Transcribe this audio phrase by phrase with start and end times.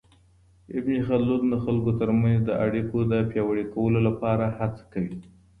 [0.77, 5.17] ابن خلدون د خلګو ترمنځ د اړیکو د پياوړي کولو لپاره هڅه کوي.